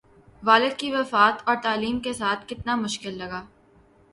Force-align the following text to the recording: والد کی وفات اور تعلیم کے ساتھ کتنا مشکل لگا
والد 0.43 0.77
کی 0.77 0.91
وفات 0.91 1.41
اور 1.45 1.55
تعلیم 1.63 1.99
کے 1.99 2.13
ساتھ 2.13 2.47
کتنا 2.47 2.75
مشکل 2.75 3.17
لگا 3.17 3.43